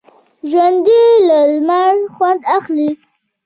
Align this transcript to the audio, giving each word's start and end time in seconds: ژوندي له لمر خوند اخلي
ژوندي 0.49 1.03
له 1.27 1.37
لمر 1.51 1.93
خوند 2.13 2.41
اخلي 2.57 2.89